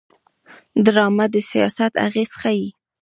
ډرامه 0.85 1.25
د 1.33 1.35
سیاست 1.49 1.93
اغېز 2.07 2.31
ښيي 2.39 2.67